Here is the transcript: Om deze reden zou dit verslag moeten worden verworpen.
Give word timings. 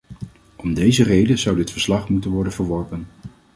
Om 0.55 0.73
deze 0.73 1.03
reden 1.03 1.37
zou 1.39 1.55
dit 1.55 1.71
verslag 1.71 2.09
moeten 2.09 2.31
worden 2.31 2.53
verworpen. 2.53 3.07